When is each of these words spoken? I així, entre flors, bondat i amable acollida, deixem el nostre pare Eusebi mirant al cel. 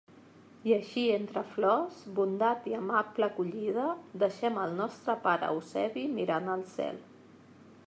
I 0.69 0.71
així, 0.75 1.01
entre 1.17 1.43
flors, 1.49 1.99
bondat 2.19 2.65
i 2.71 2.73
amable 2.79 3.27
acollida, 3.29 3.85
deixem 4.25 4.59
el 4.65 4.75
nostre 4.81 5.17
pare 5.29 5.53
Eusebi 5.57 6.09
mirant 6.19 6.53
al 6.57 6.65
cel. 6.75 7.01